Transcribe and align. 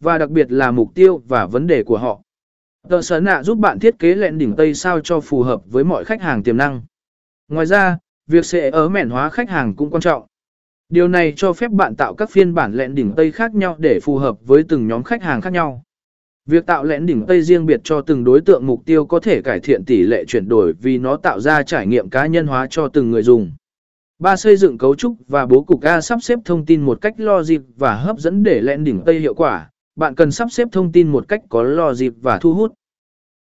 và 0.00 0.18
đặc 0.18 0.30
biệt 0.30 0.52
là 0.52 0.70
mục 0.70 0.94
tiêu 0.94 1.22
và 1.28 1.46
vấn 1.46 1.66
đề 1.66 1.82
của 1.82 1.98
họ. 1.98 2.20
Tờ 2.88 3.02
sở 3.02 3.20
nạ 3.20 3.42
giúp 3.42 3.58
bạn 3.58 3.78
thiết 3.78 3.98
kế 3.98 4.14
lẹn 4.14 4.38
đỉnh 4.38 4.56
Tây 4.56 4.74
sao 4.74 5.00
cho 5.00 5.20
phù 5.20 5.42
hợp 5.42 5.62
với 5.66 5.84
mọi 5.84 6.04
khách 6.04 6.22
hàng 6.22 6.42
tiềm 6.42 6.56
năng. 6.56 6.82
Ngoài 7.48 7.66
ra, 7.66 7.98
việc 8.26 8.44
sẽ 8.44 8.70
ở 8.70 8.88
mẻn 8.88 9.10
hóa 9.10 9.28
khách 9.28 9.50
hàng 9.50 9.76
cũng 9.76 9.90
quan 9.90 10.00
trọng. 10.00 10.26
Điều 10.88 11.08
này 11.08 11.32
cho 11.36 11.52
phép 11.52 11.70
bạn 11.70 11.96
tạo 11.96 12.14
các 12.14 12.30
phiên 12.30 12.54
bản 12.54 12.74
lẹn 12.74 12.94
đỉnh 12.94 13.12
Tây 13.16 13.32
khác 13.32 13.54
nhau 13.54 13.76
để 13.78 14.00
phù 14.02 14.18
hợp 14.18 14.36
với 14.46 14.62
từng 14.68 14.86
nhóm 14.86 15.02
khách 15.02 15.22
hàng 15.22 15.40
khác 15.40 15.52
nhau. 15.52 15.82
Việc 16.46 16.66
tạo 16.66 16.84
lẽn 16.84 17.06
đỉnh 17.06 17.26
Tây 17.26 17.42
riêng 17.42 17.66
biệt 17.66 17.80
cho 17.84 18.00
từng 18.00 18.24
đối 18.24 18.40
tượng 18.40 18.66
mục 18.66 18.82
tiêu 18.86 19.06
có 19.06 19.20
thể 19.20 19.42
cải 19.42 19.60
thiện 19.60 19.84
tỷ 19.84 20.02
lệ 20.02 20.24
chuyển 20.28 20.48
đổi 20.48 20.72
vì 20.72 20.98
nó 20.98 21.16
tạo 21.16 21.40
ra 21.40 21.62
trải 21.62 21.86
nghiệm 21.86 22.10
cá 22.10 22.26
nhân 22.26 22.46
hóa 22.46 22.66
cho 22.70 22.88
từng 22.88 23.10
người 23.10 23.22
dùng. 23.22 23.52
Ba 24.18 24.36
xây 24.36 24.56
dựng 24.56 24.78
cấu 24.78 24.94
trúc 24.94 25.16
và 25.28 25.46
bố 25.46 25.62
cục 25.62 25.82
A 25.82 26.00
sắp 26.00 26.18
xếp 26.22 26.38
thông 26.44 26.66
tin 26.66 26.82
một 26.82 27.00
cách 27.00 27.14
logic 27.16 27.60
và 27.76 27.94
hấp 27.94 28.18
dẫn 28.18 28.42
để 28.42 28.60
lẽn 28.60 28.84
đỉnh 28.84 29.02
Tây 29.06 29.20
hiệu 29.20 29.34
quả. 29.34 29.70
Bạn 30.00 30.14
cần 30.14 30.30
sắp 30.30 30.48
xếp 30.52 30.68
thông 30.72 30.92
tin 30.92 31.08
một 31.08 31.28
cách 31.28 31.40
có 31.48 31.62
lo 31.62 31.94
dịp 31.94 32.12
và 32.20 32.38
thu 32.38 32.54
hút. 32.54 32.72